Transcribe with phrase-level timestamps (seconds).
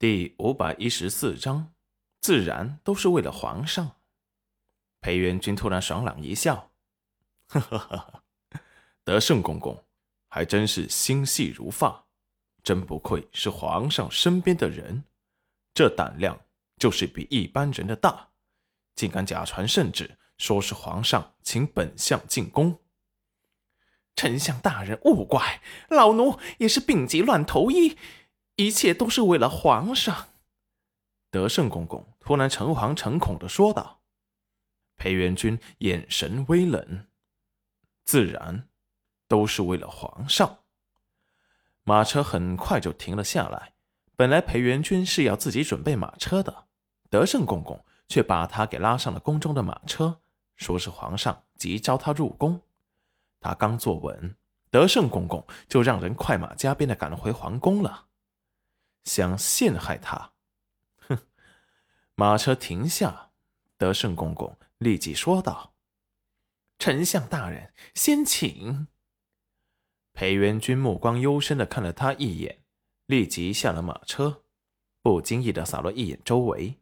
[0.00, 1.74] 第五百一十四章，
[2.22, 3.96] 自然都是为了皇上。
[5.02, 6.70] 裴元君突然爽朗一笑，
[7.48, 8.22] 呵呵呵呵，
[9.04, 9.84] 德胜公公
[10.26, 12.06] 还真是心细如发，
[12.62, 15.04] 真不愧是皇上身边的人，
[15.74, 16.40] 这胆量
[16.78, 18.30] 就是比一般人的大，
[18.94, 22.80] 竟敢假传圣旨，说是皇上请本相进宫。
[24.16, 25.60] 丞相大人勿怪，
[25.90, 27.98] 老奴也是病急乱投医。
[28.60, 30.28] 一切都是为了皇上。
[31.30, 34.02] 德胜公公突然诚惶诚恐的说道
[34.98, 37.06] ：“裴元君眼神微冷，
[38.04, 38.68] 自然
[39.26, 40.58] 都是为了皇上。”
[41.84, 43.72] 马车很快就停了下来。
[44.14, 46.66] 本来裴元君是要自己准备马车的，
[47.08, 50.20] 德胜公公却把他给拉上了宫中的马车，
[50.56, 52.60] 说是皇上急召他入宫。
[53.40, 54.36] 他刚坐稳，
[54.70, 58.08] 德胜公公就让人快马加鞭的赶回皇宫了。
[59.04, 60.32] 想陷害他，
[61.08, 61.18] 哼！
[62.14, 63.30] 马车停下，
[63.76, 65.74] 德胜公公立即说道
[66.78, 68.86] ：“丞相大人，先请。”
[70.12, 72.62] 裴元君目光幽深的看了他一眼，
[73.06, 74.42] 立即下了马车，
[75.02, 76.78] 不经意的扫了一眼周围，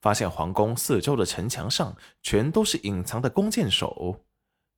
[0.00, 4.24] 发现皇宫四周的城墙上全都是隐藏的弓箭手。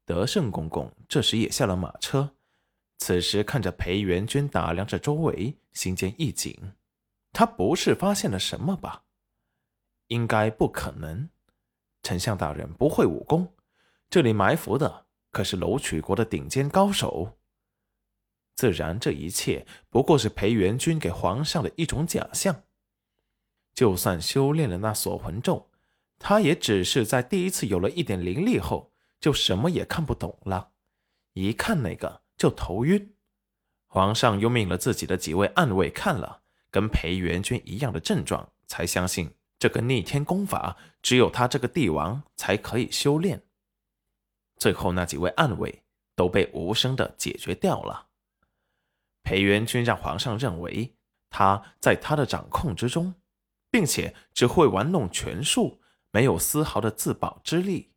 [0.07, 2.35] 德胜公公这时也下了马车。
[3.01, 6.75] 此时看着裴元君打量着周围，心间一紧。
[7.33, 9.05] 他不是发现了什么吧？
[10.09, 11.31] 应该不可能。
[12.03, 13.55] 丞相大人不会武功，
[14.11, 17.39] 这里埋伏的可是楼曲国的顶尖高手。
[18.55, 22.65] 自然，这一切不过是裴元君给皇上的一种假象。
[23.73, 25.71] 就算修炼了那锁魂咒，
[26.19, 30.73] 他也只是在第一次有了一点灵力后，就什么也看不懂了。
[31.33, 32.21] 一看那个。
[32.41, 33.15] 就头晕，
[33.87, 43.43] 皇上又命了自己的几位暗卫看了，跟裴元君一样的症状，才相信这个逆天功法只有他这个帝王才可以修炼。
[44.57, 45.83] 最后那几位暗卫
[46.17, 48.07] 都被无声的解决掉了。
[49.23, 50.97] 裴元君让皇上认为
[51.29, 53.15] 他在他的掌控之中，
[53.71, 57.93] 并且只会玩弄权术，没有丝毫的自保之力。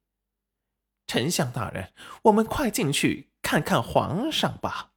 [1.08, 1.94] 丞相大人，
[2.24, 3.32] 我们快进去。
[3.44, 4.94] 看看皇上吧。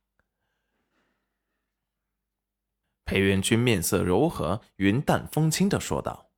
[3.05, 6.31] 裴元君面色柔和、云淡风轻的说道：“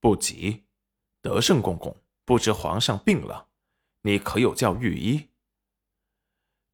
[0.00, 0.66] 不急，
[1.22, 3.48] 德胜公公，不知皇上病了，
[4.02, 5.30] 你可有叫御医？”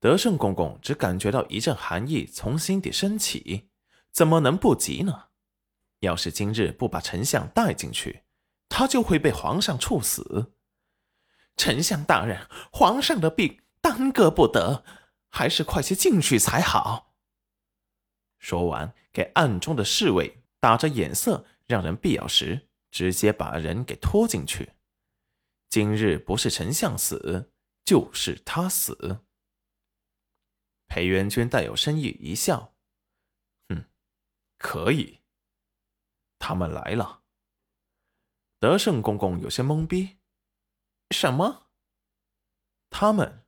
[0.01, 3.69] 德胜公公只感觉到一阵寒意从心底升起，
[4.11, 5.29] 怎么能不急呢？
[6.01, 8.25] 要是今日不把丞相带进去，
[8.71, 10.55] 他就会被皇上处死。
[11.57, 13.59] 丞相大人，皇上的病。
[13.83, 14.85] 耽搁不得，
[15.29, 17.17] 还是快些进去才好。
[18.39, 24.75] 说完，给暗中的侍卫打着眼色，让人必要时直接把人给拖进去。
[25.69, 27.51] 今日不是丞相死，
[27.85, 29.25] 就是他死。
[30.87, 32.75] 裴元君带有深意一笑
[33.69, 33.85] ：“哼，
[34.59, 35.23] 可以。”
[36.39, 37.23] 他们来了。
[38.61, 40.19] 德胜公公有些懵逼
[41.13, 41.67] ：“什么？
[42.91, 43.45] 他们？”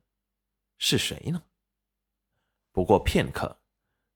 [0.77, 1.43] 是谁呢？
[2.71, 3.57] 不过片刻，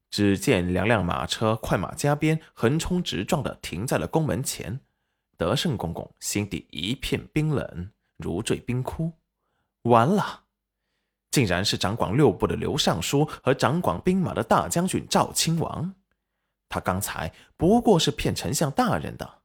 [0.10, 4.82] 只见两辆马车快马加鞭、横冲直撞的停在了宫门前。
[5.38, 9.14] 德胜公公心底一片冰冷，如坠冰窟。
[9.84, 10.44] 完了，
[11.32, 15.96] 竟然是掌管六部的刘尚书和掌管兵马的大将军赵亲王。
[16.68, 19.42] 他刚才不过是骗丞相大人的，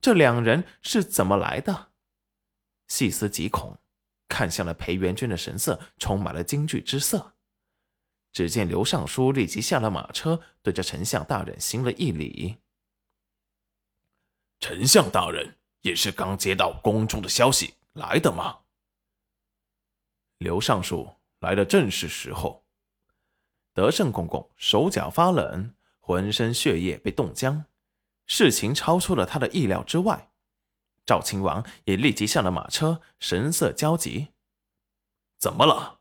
[0.00, 1.90] 这两人是怎么来的？
[2.88, 3.78] 细思极恐。
[4.28, 7.34] 看向了裴元君的神色，充满了惊惧之色。
[8.32, 12.56] 只见刘尚书立即下了马车，对着丞相大人行了一礼。
[14.58, 18.58] 丞相大人也是刚接到宫中的消息来的吗？
[20.38, 21.08] 刘尚书
[21.38, 22.66] 来的正是时候。
[23.72, 27.64] 德胜公公手脚发冷，浑身血液被冻僵，
[28.26, 30.32] 事情超出了他的意料之外。
[31.06, 34.28] 赵亲王也立即下了马车，神色焦急。
[35.38, 36.00] 怎么了？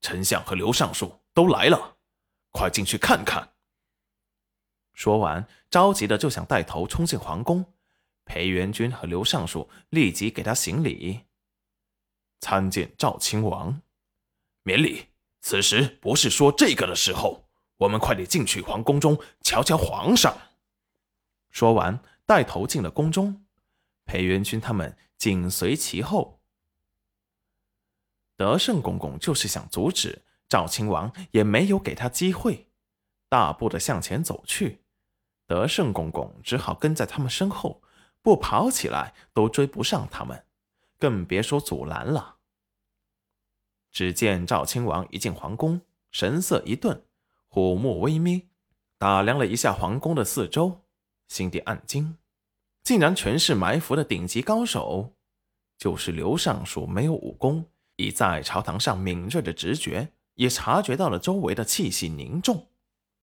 [0.00, 1.96] 丞相和刘尚书都来了，
[2.52, 3.54] 快进去看看。
[4.94, 7.72] 说完，着急的就想带头冲进皇宫。
[8.24, 11.20] 裴元君和刘尚书立即给他行礼，
[12.40, 13.82] 参见赵亲王。
[14.62, 15.06] 免礼。
[15.40, 17.44] 此时不是说这个的时候，
[17.76, 20.36] 我们快点进去皇宫中瞧瞧皇上。
[21.50, 23.45] 说完，带头进了宫中。
[24.06, 26.40] 裴元君他们紧随其后。
[28.36, 32.68] 德胜公公就是想阻止赵亲王，也没有给他机会，
[33.28, 34.82] 大步的向前走去。
[35.46, 37.82] 德胜公公只好跟在他们身后，
[38.22, 40.44] 不跑起来都追不上他们，
[40.98, 42.36] 更别说阻拦了。
[43.90, 45.80] 只见赵亲王一进皇宫，
[46.10, 47.04] 神色一顿，
[47.48, 48.48] 虎目微眯，
[48.98, 50.82] 打量了一下皇宫的四周，
[51.28, 52.18] 心底暗惊：
[52.86, 55.16] 竟然全是埋伏的顶级高手。
[55.76, 57.64] 就是刘尚书没有武功，
[57.96, 62.68] 已在朝堂上敏锐的直觉，也察觉到了周围的气息凝重。